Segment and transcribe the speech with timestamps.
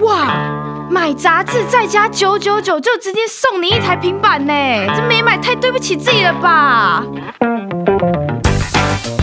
[0.00, 0.32] 哇，
[0.88, 4.52] 买杂志再加九九九就直接送你一台平板呢，
[4.94, 7.02] 这没买太对不起自己了吧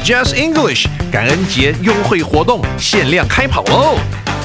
[0.03, 3.97] ？Just English 感恩节优惠活动限量开跑喽！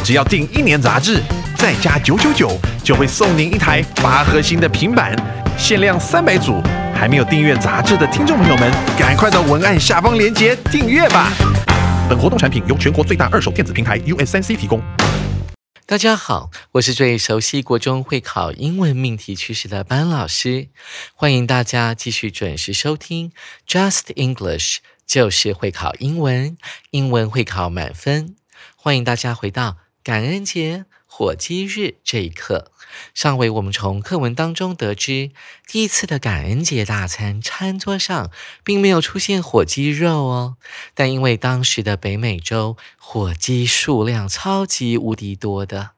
[0.04, 1.21] 只要订一年杂志，
[1.56, 2.53] 再加九九九，
[2.85, 5.15] 就会送您一台八核心的平板，
[5.58, 6.62] 限量三百组。
[6.94, 11.33] 还没有订阅杂志的听众朋友们，赶快到文案下方链接订阅吧！
[12.08, 14.83] 本活动产品由全国最大二手电子平台 US3C 提供。
[15.91, 20.69] 大家好，我是最熟悉国中会考英文命题趋势的班老师，
[21.17, 23.33] 欢迎大家继续准时收听
[23.67, 26.57] Just English，就是会考英文，
[26.91, 28.37] 英文会考满分。
[28.77, 30.84] 欢迎大家回到感恩节
[31.20, 32.73] 火鸡日这一刻。
[33.12, 35.33] 上回我们从课文当中得知，
[35.69, 38.30] 第一次的感恩节大餐餐桌上
[38.65, 40.56] 并没有出现火鸡肉哦，
[40.95, 45.91] 但因为当时的北美洲火鸡数量超级无敌多的，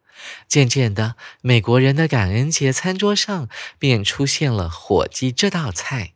[0.48, 6.14] 渐渐的，美国人的感恩节餐桌上便出现了火鸡这道菜。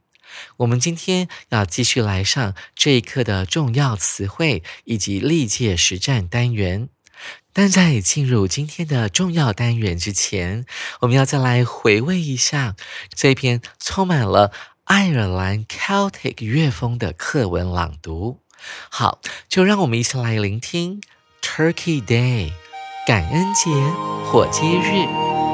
[0.56, 6.88] 我们今天要继续来上这一课的重要词汇以及历届实战单元。
[7.52, 10.66] 但在进入今天的重要单元之前，
[11.00, 12.76] 我们要再来回味一下
[13.14, 14.52] 这篇充满了
[14.84, 18.40] 爱尔兰 Celtic 乐风的课文朗读。
[18.90, 21.00] 好，就让我们一起来聆听
[21.42, 22.52] Turkey Day
[23.06, 23.70] 感恩节
[24.24, 25.45] 火鸡日。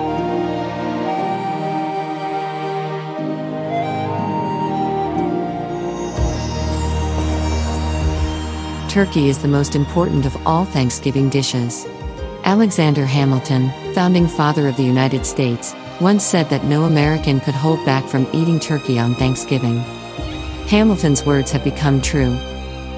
[8.92, 11.86] Turkey is the most important of all Thanksgiving dishes.
[12.44, 17.82] Alexander Hamilton, founding father of the United States, once said that no American could hold
[17.86, 19.78] back from eating turkey on Thanksgiving.
[20.68, 22.36] Hamilton's words have become true.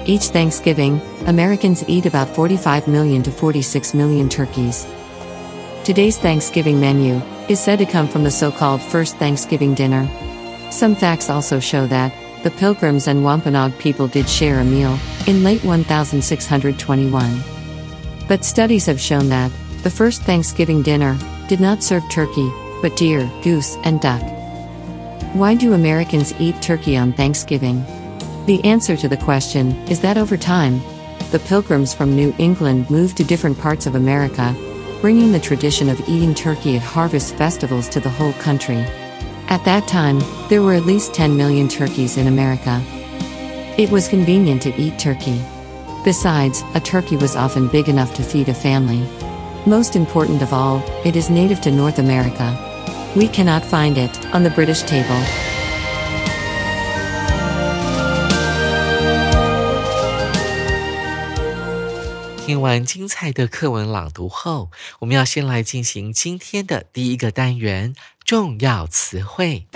[0.05, 4.85] Each Thanksgiving, Americans eat about 45 million to 46 million turkeys.
[5.85, 10.05] Today's Thanksgiving menu is said to come from the so called first Thanksgiving dinner.
[10.71, 12.11] Some facts also show that,
[12.45, 17.43] the Pilgrims and Wampanoag people did share a meal, in late 1621.
[18.27, 22.47] But studies have shown that, the first Thanksgiving dinner, did not serve turkey,
[22.83, 24.21] but deer, goose, and duck.
[25.33, 27.83] Why do Americans eat turkey on Thanksgiving?
[28.45, 30.81] The answer to the question is that over time,
[31.31, 34.55] the pilgrims from New England moved to different parts of America,
[35.01, 38.85] bringing the tradition of eating turkey at harvest festivals to the whole country.
[39.48, 42.80] At that time, there were at least 10 million turkeys in America.
[43.76, 45.40] It was convenient to eat turkey.
[46.04, 49.06] Besides, a turkey was often big enough to feed a family.
[49.66, 52.56] Most important of all, it is native to North America.
[53.16, 55.20] We cannot find it on the British table.
[62.46, 64.70] 听完精彩的课文朗读后，
[65.00, 67.94] 我们要先来进行今天的第一个单元——
[68.25, 69.67] 重要词汇。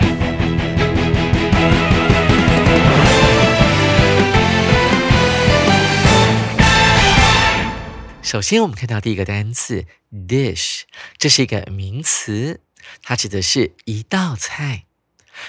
[8.20, 10.80] 首先，我们看到第一个单词 “dish”，
[11.16, 12.60] 这是一个名词，
[13.04, 14.86] 它指的是一道菜。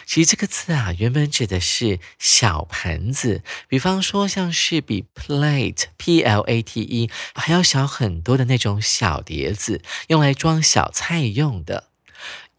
[0.05, 11.89] 其实这个字啊，原本指的是小盘子，比方说像是比 plate（p l a t e） 还要小很多的那种小碟子，用来装小菜用的，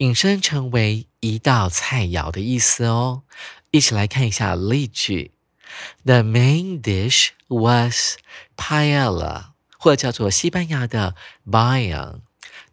[0.03, 3.23] 引申成为一道菜肴的意思哦。
[3.71, 5.31] 一起来看一下例句
[6.03, 8.17] ：The main dish was
[8.57, 11.15] paella，或者叫做西班牙的
[11.49, 12.15] b a y a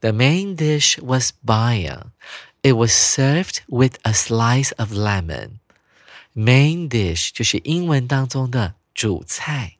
[0.00, 2.06] The main dish was b a y a
[2.62, 5.60] It was served with a slice of lemon.
[6.34, 9.76] Main dish 就是英文当中的主菜，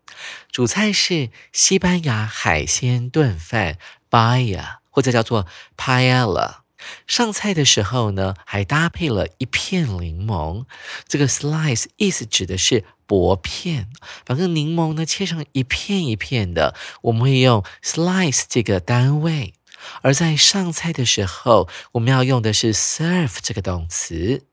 [0.52, 3.76] 主菜是西班牙海鲜炖饭
[4.08, 6.59] b a y a 或者叫做 paella。
[7.06, 10.64] 上菜的时候呢，还搭配了一片柠檬。
[11.06, 13.88] 这个 slice 意思指的是薄片，
[14.24, 19.54] 把个柠檬呢切成一片一片的，我们会用 slice 这个单位。
[20.02, 24.44] 而在上菜的时候，我们要用的是 serve 这个动词。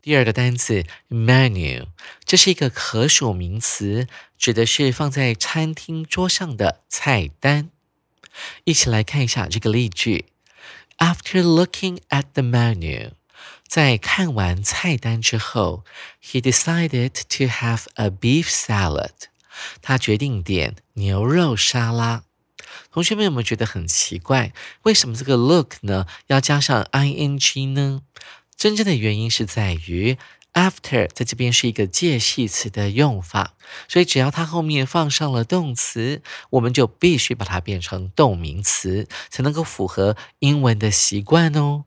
[0.00, 1.86] 第二个单词 menu，
[2.24, 4.06] 这是一个可数名词，
[4.38, 7.70] 指的是放在餐厅桌上的菜单。
[8.64, 10.26] 一起来看一下这个例句
[10.98, 13.12] ：After looking at the menu，
[13.66, 15.84] 在看完菜单之后
[16.22, 19.10] ，he decided to have a beef salad。
[19.82, 22.24] 他决定点牛肉沙拉。
[22.90, 24.52] 同学们有没有觉得很奇怪？
[24.82, 28.02] 为什么这个 look 呢要加上 ing 呢？
[28.56, 30.16] 真正的原因是在于
[30.54, 33.54] after 在这边是一个介系词的用法，
[33.86, 41.84] 所以只要它后面放上了动词，我们就必须把它变成动名词，才能够符合英文的习惯哦。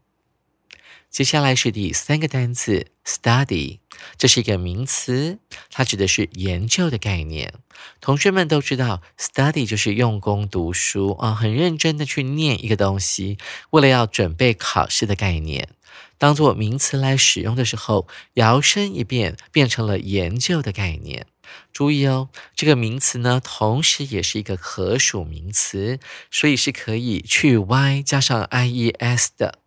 [1.09, 3.79] 接下来是第三个单词 study，
[4.17, 5.39] 这是一个名词，
[5.71, 7.53] 它指的是研究的概念。
[7.99, 13.37] 同学们都知道，study 就是用功读书啊，很认真的去念一个东西，
[13.71, 15.69] 为了要准备考试的概念。
[16.19, 21.25] 当做名词来使用的时候，摇身一变变成了研究的概念。
[21.71, 25.99] 注意哦，这个名词呢，同时也是一个可数名词，
[26.29, 29.59] 所以是可以去 y 加上 i e s 的。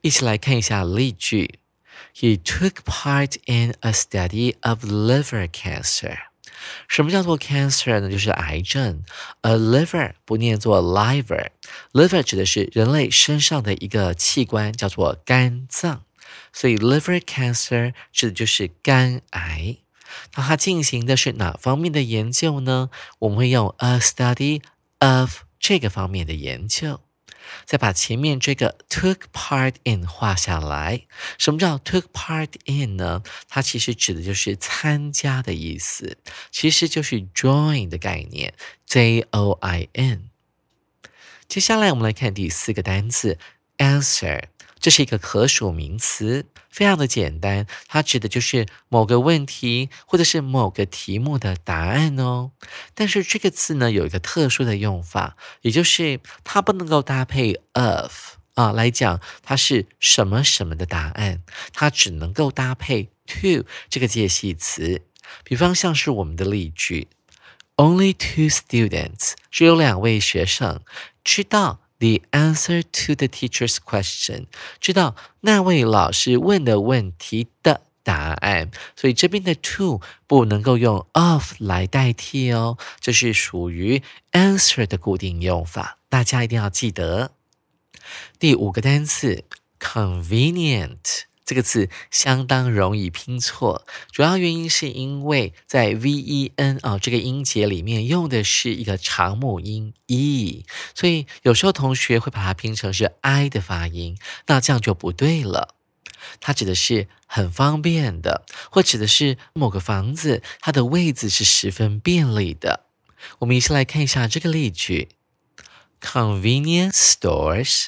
[0.00, 1.58] 一起来看一下例句
[2.14, 6.18] ：He took part in a study of liver cancer。
[6.88, 8.10] 什么叫做 cancer 呢？
[8.10, 9.02] 就是癌症。
[9.40, 16.04] A liver 不念作 liver，liver 指的是人类身上的一个器官，叫做肝脏。
[16.52, 19.78] 所以 liver cancer 指的就是肝癌。
[20.34, 22.90] 那它进行的是哪方面的研究呢？
[23.20, 24.60] 我们会用 a study
[24.98, 27.00] of 这个方面的研究。
[27.64, 31.06] 再把前面这个 took part in 画下来。
[31.38, 33.22] 什么叫 took part in 呢？
[33.48, 36.18] 它其实指的就是参加的意思，
[36.50, 38.54] 其实就是 join 的概念
[38.86, 40.30] ，J O I N。
[41.48, 43.36] 接下来我们来看第四个单词
[43.80, 44.44] answer。
[44.78, 52.52] 这是一个可数名词，非常的简单，它指的就是某个问题或者是某个题目的答案哦。
[52.94, 61.42] 但是这个字呢有一个特殊的用法，也就是它不能够搭配 of 啊来讲它是什么什么的答案，
[61.74, 65.02] 它只能够搭配 to 这个介系词。
[65.44, 67.08] 比方像是我们的例句
[67.76, 70.80] ：Only two students，只有两位学生
[71.22, 71.80] 知道。
[72.00, 74.46] The answer to the teacher's question，
[74.80, 84.02] 知道那位老师问的问题的答案，所以这边的 to 不能够用 of 来代替哦，这是属于
[84.32, 87.32] answer 的固定用法，大家一定要记得。
[88.38, 89.44] 第五个单词
[89.78, 91.29] convenient。
[91.50, 100.64] 这个字相当容易拼错，主要原因是因为在 v e n 啊这个音节里面用的是一个长母音 e，
[100.94, 104.16] 所以有时候同学会把它拼成是 i 的发音，
[104.46, 105.74] 那这样就不对了。
[106.38, 112.84] 它指的是很方便的，或指的是某个房子它的位置是十分便利的。
[113.40, 115.08] 我们一起来看一下这个例句
[116.00, 117.86] ：convenience stores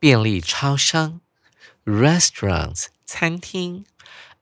[0.00, 1.20] 便利超商
[1.84, 2.86] ，restaurants。
[3.06, 3.84] 餐厅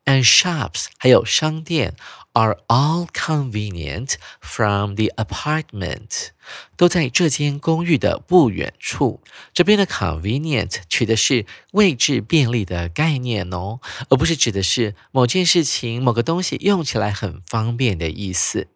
[0.05, 1.95] ，and shops 还有商店
[2.33, 6.29] are all convenient from the apartment，
[6.77, 9.23] 都在这间公寓的不远处。
[9.53, 18.69] 这边的 convenient 取的是位置便利的概念哦，而不是指的是某件事情、某个东西用起来很方便的意思。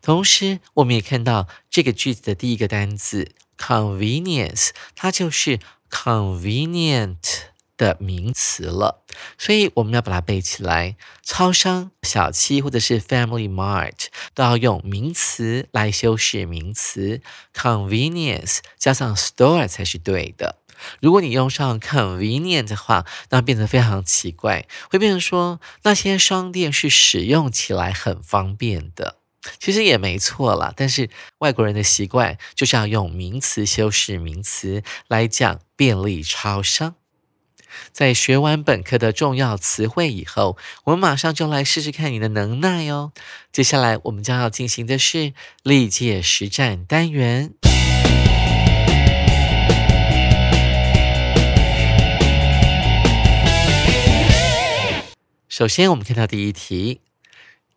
[0.00, 5.58] 同时，我们也看到这个句子的第一个单词 convenience，它就是
[5.90, 7.51] convenient。
[7.76, 9.04] 的名词了，
[9.38, 10.96] 所以我们要把它背起来。
[11.22, 17.20] 超商、小七或者是 Family Mart 都要用名词来修饰名词
[17.54, 20.58] ，convenience 加上 store 才是对的。
[21.00, 29.16] 如果你用上 convenient 的话，那变得非常奇怪，会变成说那些商店是使用起来很方便的。
[29.58, 36.94] 其实也没错啦，但是外国人的习惯就是要用名词修饰名词来讲便利超商。
[37.92, 43.12] 在学完本课的重要词汇以后，我们马上就来试试看你的能耐哦。
[43.50, 47.52] 接下来我们将要进行的是历届实战单元。
[55.48, 57.02] 首先，我们看到第一题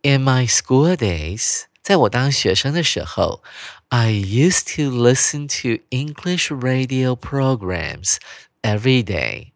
[0.02, 3.44] ：In my school days，在我当学生的时候
[3.90, 8.16] ，I used to listen to English radio programs
[8.62, 9.55] every day。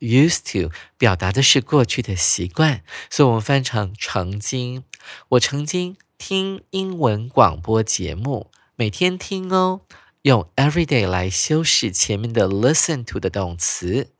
[0.00, 4.82] Used to 表达的是过去的习惯，所以我们翻成曾经。
[5.28, 9.82] 我曾经听英文广播节目，每天听哦。
[10.22, 14.10] 用 every day 来修饰前面的 listen to 的动词，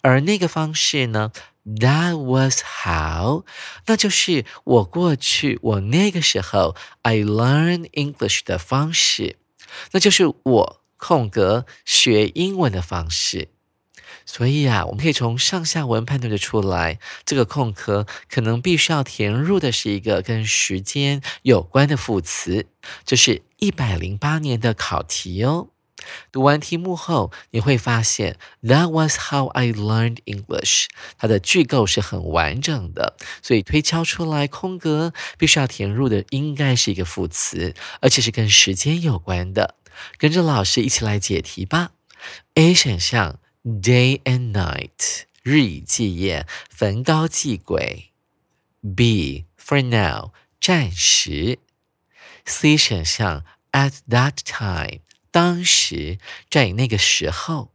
[0.00, 1.32] 而那个方式呢
[1.64, 3.44] ？That was how，
[3.86, 9.38] 那就是我过去我那个时候 I learn English 的方式，
[9.90, 13.48] 那就是我空格学英文的方式。
[14.26, 22.66] 所以啊，我们可以从上下文判断的出来，这个空格可能必须要填入的是一个跟时间有关的副词。
[23.04, 25.68] 这是一百零八年的考题哦。
[26.30, 30.88] 读完题目后，你会发现 That was how I learned English。
[31.16, 39.76] 它的句构是很完整的，所以推敲出来空格必须要填入的应该是一个副词，而且是跟时间有关的。
[40.18, 41.92] 跟着老师一起来解题吧。
[42.54, 48.12] A 选项 Day and night，日以继夜，焚高祭鬼。
[48.94, 51.58] B for now，暂时。
[52.44, 53.42] C 选项
[53.72, 55.00] At that time。
[55.30, 56.18] 当时
[56.50, 57.72] 在那个时候，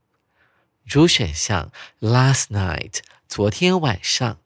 [0.86, 4.40] 主选项 last night 昨天晚上，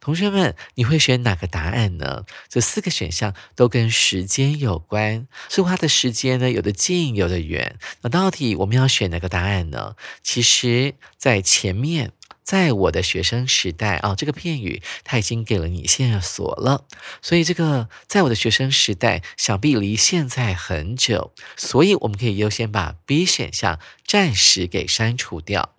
[0.00, 2.24] 同学们，你会选哪个答案呢？
[2.48, 7.78] 这四个选项都跟时间有关，说话的时间呢，有的近，有的远。
[8.02, 9.96] 那到底我们要选哪个答案呢？
[10.22, 12.12] 其实，在前面。
[12.42, 16.84] 在我的学生时代啊，这个片语它已经给了你线索了，
[17.22, 25.76] 所以这个在我的学生时代，想必离现在很久，所以我们可以优先把 B 选项暂时给删除掉。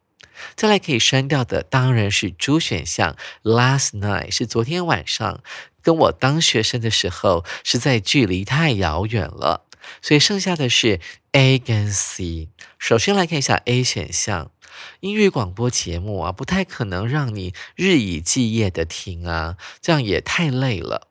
[0.55, 5.43] 再来可以删掉的当然是 D 选项，Last night 是昨天晚上，
[5.81, 9.65] 跟我当学生的时候实在距离太遥远了，
[10.01, 11.00] 所以剩下的是
[11.31, 12.50] A 跟 C。
[12.77, 14.51] 首先来看一下 A 选项。
[15.01, 21.10] 音乐广播节目啊，不太可能让你日以继夜的听啊，这样也太累了。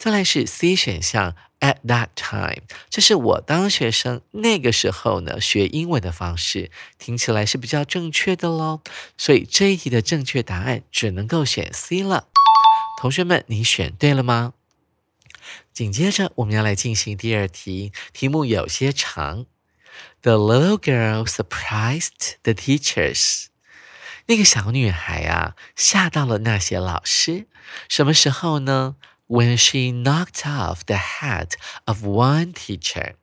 [0.00, 8.80] 再来是 C 选项，at that time，这是我当学生那个时候呢学英文的方式，听起来是比较正确的喽。
[9.18, 12.28] 所以这一题的正确答案只能够选 C 了。
[12.98, 14.54] 同学们，你选对了吗？
[15.74, 19.44] 紧接着我们要来进行第二题，题目有些长。
[20.22, 23.48] The little girl surprised the teachers。
[24.24, 27.48] 那个小女孩啊，吓到了那些老师。
[27.86, 28.96] 什么时候呢
[29.30, 31.52] ？When she knocked off the hat
[31.84, 33.14] of one teacher。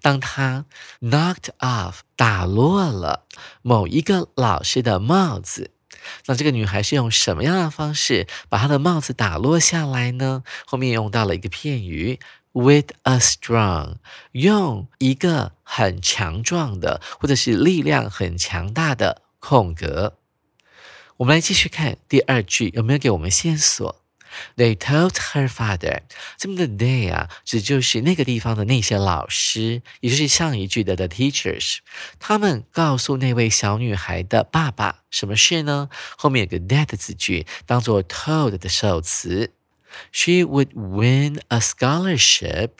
[0.00, 0.64] 当她
[1.00, 3.26] knocked off 打落了
[3.60, 5.70] 某一个老师的帽子。
[6.26, 10.42] 那这个女孩是用什么样的方式把她的帽子打落下来呢？
[10.66, 12.18] 后面用到了一个片语。
[12.54, 13.96] With a strong，
[14.32, 20.18] 用一个很强壮的，或者是力量很强大的空格。
[21.16, 24.01] 我们来继续看第二句，有没有给我们线索
[24.56, 26.00] ？They told her father，
[26.36, 31.78] 这边的 they 啊，指就是那个地方的那些老师，也就是上一句的 the teachers。
[32.18, 35.88] 他们告诉那位小女孩的爸爸什么事呢？
[36.16, 39.52] 后面有个 that 字句，当做 told 的受词。
[40.10, 42.70] She would win a scholarship.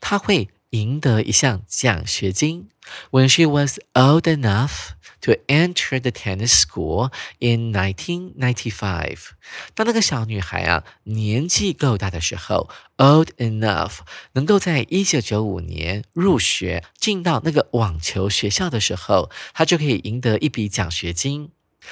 [0.00, 2.68] 她会赢得一项奖学金。
[3.10, 9.30] When she was old enough to enter the tennis school in 1995，
[9.74, 13.98] 当那个小女孩啊年纪够大的时候，old enough
[14.32, 21.50] 能够在一九九五年入学进到那个网球学校的时候，她就可以赢得一笔奖学金，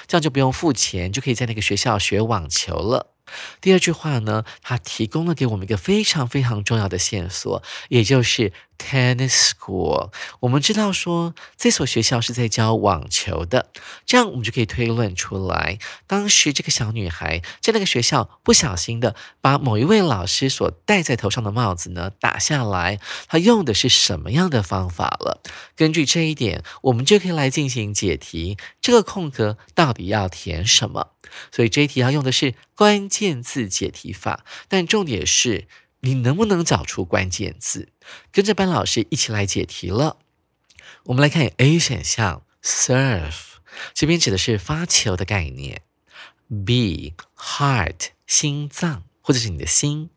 [0.09, 3.15] 这样就不用付钱，就可以在那个学校学网球了。
[3.61, 10.11] 第二句话呢，它提供了给我们一个非常非常重要的线索，也就是 tennis school。
[10.41, 13.71] 我们知道说这所学校是在教网球的，
[14.07, 25.43] 这样我们就可以推论出来，当时这个小女孩在那个学校不小心的把某一位老师所戴在头上的帽子呢打下来，她用的是什么样的方法了？
[25.77, 28.57] 根据这一点，我们就可以来进行解题。
[28.81, 31.09] 这个空格到底要填什么？
[31.53, 35.69] 所以这一题要用的是关键字解题法，但重点是
[36.01, 37.93] 你能不能找出关键字。
[38.33, 40.19] 跟着班老师一起来解题了。
[41.05, 43.59] 我们来看 A 选项，serve，
[43.95, 45.83] 这边指的是发球的概念。
[46.67, 50.11] B heart，心脏或者是你的心。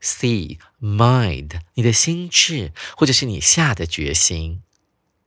[0.00, 4.62] C mind，你的心智或者是你下的决心。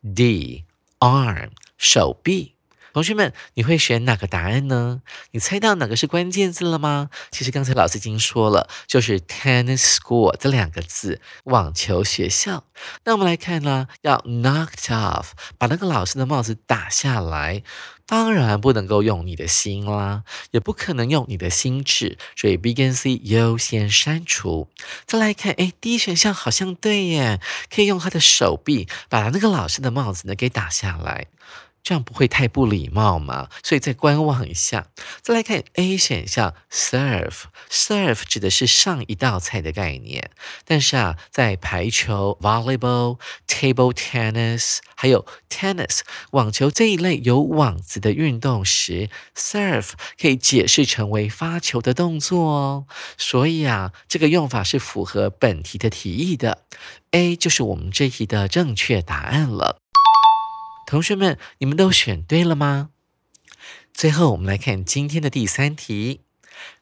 [0.02, 0.66] D
[1.00, 2.56] arm，手臂。
[2.94, 5.02] 同学们，你会选哪个答案呢？
[5.32, 7.10] 你猜到哪个是关键字了吗？
[7.32, 12.66] 其实刚才老师已经说了，就是 tennis school 这两个字，网球学校。
[13.04, 17.64] 那我们来看呢，要 knocked off，把那个老师的帽子打下来，
[18.06, 24.70] 当然不能够用你的心啦，也不可能用你的心智，所以 B 跟 C 优先删除。
[25.06, 27.40] 再来看，哎，D 选项好像对耶，
[27.74, 31.28] 可以用他的手臂把那个老师的帽子呢给打下来。
[31.84, 33.50] 这样不会太不礼貌吗？
[33.64, 34.88] 所以再观望一下，
[35.22, 40.30] 再来看 A 选项，serve，serve 指的是上一道菜的概念。
[40.66, 52.86] 但是啊，在排球、volleyball、table tennis，还有 tennis 网球这一类有网子的运动时，serve 可以解释成为发球的动作哦。
[53.18, 56.64] 所以啊，这个用法是符合本题的题意的。
[57.12, 59.82] A 就是我们这题的正确答案了。
[60.90, 62.90] 同学们，你们都选对了吗？
[63.94, 66.22] 最后，我们来看今天的第三题。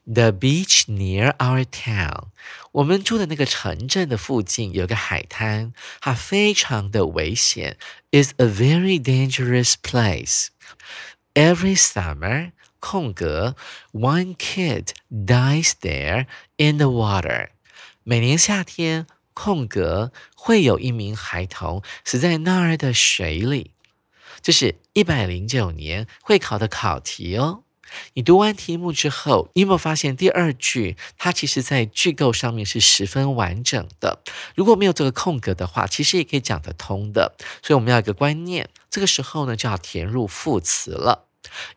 [0.05, 2.27] The beach near our town，
[2.71, 7.77] 我们住的那个城镇的附近有个海滩，它非常的危险
[8.11, 10.47] ，is a very dangerous place.
[11.33, 13.57] Every summer，空格
[13.91, 17.49] ，one kid dies there in the water。
[18.05, 23.71] 每年夏天，空格会有一名孩童死在那儿的水里。
[24.47, 27.63] 这是一百零九年会考的考题哦。
[28.13, 34.23] 你读完题目之后，你有没有发现第二句它其实在句构上面是十分完整的？
[34.55, 37.35] 如果没有这个空格的话，其实也可以讲得通的。
[37.61, 41.27] 所以我们要一个观念，这个时候呢就要填入副词了。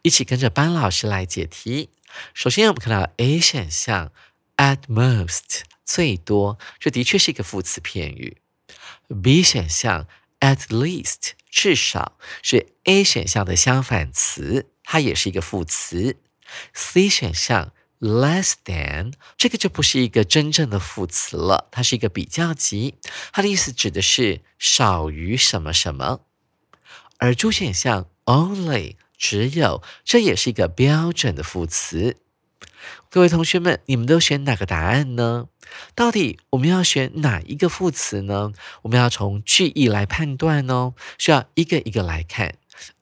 [0.03, 1.91] 一起跟着班老师来解题。
[2.33, 4.13] 首先我们看到 A 选项
[4.59, 8.37] ，at most 最多，这的确是一个副词片语。
[9.21, 10.07] B 选项
[10.39, 14.71] ，at least 至少是 A 选项的相反词。
[14.83, 16.17] 它也是一个副词。
[16.75, 22.97] C 选项 less than 这个就不是一个真正的副词了，它是一个比较级，
[23.33, 26.23] 它的意思指的是少于什么什么。
[27.19, 32.17] 而 D 选项 only 只有，这也是一个标准的副词。
[33.09, 35.49] 各位同学们，你们都选哪个答案呢？
[35.95, 38.53] 到底我们要选哪一个副词呢？
[38.83, 42.55] 我们要从句意来判断哦，需要一个一个来看。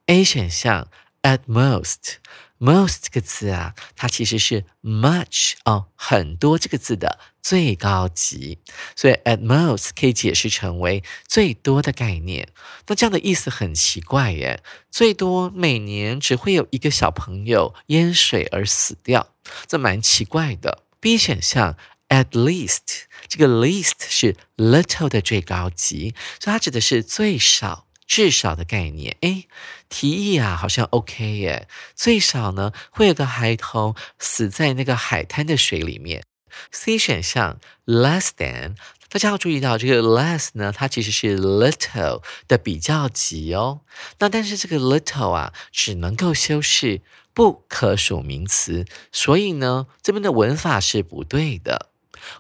[0.07, 0.89] A 选项。
[1.29, 8.61] At most，most 这个字啊，它其实是 much 哦，很多这个字的最高级，
[8.97, 12.49] 所以 at most 可以解释成为最多的概念。
[12.87, 19.35] 那这样的意思很奇怪耶，最多每年只会有一个小朋友淹水而死掉，
[19.67, 20.85] 这蛮奇怪的。
[20.99, 21.77] B 选项
[22.09, 27.88] at least，这个 least 是 little 的最高级，所以它指的是最少。
[28.09, 29.45] 至少的概念，哎，
[29.91, 31.69] 提议啊，好像 OK 耶。
[31.95, 36.25] 最少呢，会有个孩童死在那个海滩的水里面。
[36.73, 38.77] C 选项 less than，
[39.11, 43.83] 大家要注意到这个 less 呢，它其实是 little 的比较级哦。
[44.21, 47.03] 那但是这个 little 啊，只能够修饰
[47.35, 51.91] 不可数名词，所以呢，这边的文法是不对的。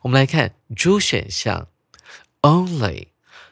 [0.02, 1.68] 我们来看 D 选项
[2.40, 3.09] only，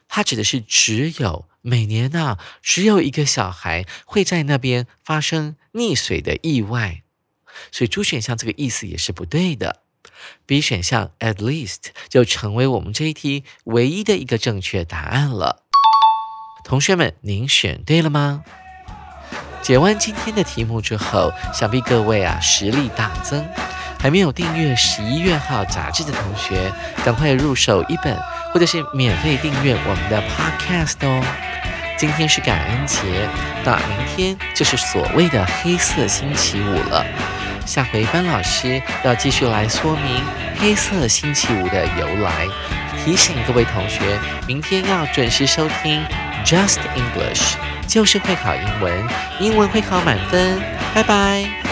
[0.08, 1.46] 它指的是只有。
[1.66, 7.02] 每年呢，只有一个小孩会在那边发生溺水的意外，
[7.72, 9.82] 所以 D 选项这个意思也是不对的。
[10.46, 15.64] B 选项 at least 就成为我们这一题唯一的一个正确答案了。
[16.62, 18.44] 同学们，您选对了吗？
[19.66, 23.44] 解完今天的题目之后，想必各位啊实力大增。
[23.98, 26.70] 还没有订阅十一月号杂志的同学，
[27.04, 28.16] 赶快入手一本，
[28.52, 31.20] 或者是免费订阅我们的 Podcast 哦。
[31.98, 33.00] 今天是感恩节，
[33.64, 37.04] 那明天就是所谓的黑色星期五了。
[37.66, 40.22] 下回班老师要继续来说明
[40.60, 42.46] 黑色星期五的由来，
[43.04, 46.04] 提醒各位同学，明天要准时收听
[46.44, 47.54] Just English，
[47.86, 49.08] 就是会考英文，
[49.40, 50.60] 英文会考满分。
[50.94, 51.65] 拜拜。